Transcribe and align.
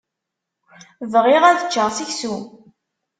Bɣiɣ 1.13 1.43
ad 1.45 1.59
ččeɣ 1.67 1.87
seksu. 1.97 2.35